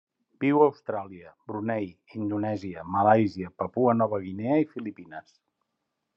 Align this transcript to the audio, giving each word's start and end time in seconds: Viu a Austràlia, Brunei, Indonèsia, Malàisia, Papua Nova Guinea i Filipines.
Viu 0.43 0.55
a 0.61 0.69
Austràlia, 0.69 1.33
Brunei, 1.51 1.85
Indonèsia, 2.21 2.87
Malàisia, 2.97 3.53
Papua 3.63 3.95
Nova 4.01 4.23
Guinea 4.27 4.59
i 4.65 4.69
Filipines. 4.75 5.39